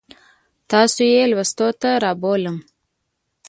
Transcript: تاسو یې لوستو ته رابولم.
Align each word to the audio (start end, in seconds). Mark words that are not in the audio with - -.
تاسو 0.71 0.99
یې 1.13 1.23
لوستو 1.31 1.67
ته 1.81 1.89
رابولم. 2.03 2.57